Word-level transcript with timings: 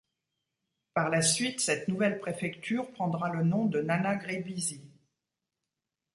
Par 0.95 1.09
la 1.11 1.21
suite 1.21 1.59
cette 1.61 1.87
nouvelle 1.87 2.17
préfecture 2.19 2.89
prendra 2.89 3.29
le 3.29 3.43
nom 3.43 3.65
de 3.67 3.83
Nana-Grébizi. 3.83 4.81